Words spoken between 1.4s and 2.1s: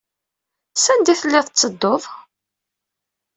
tettedduḍ?